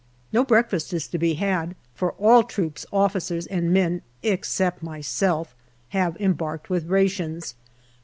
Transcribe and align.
No 0.33 0.43
breakfast 0.43 0.93
is 0.93 1.07
to 1.09 1.19
be 1.19 1.35
had, 1.35 1.75
for 1.93 2.13
all 2.13 2.41
troops, 2.41 2.87
officers 2.91 3.45
and 3.45 3.71
men, 3.71 4.01
except 4.23 4.81
myself, 4.81 5.53
have 5.89 6.17
embarked 6.19 6.71
with 6.71 6.87
rations. 6.87 7.53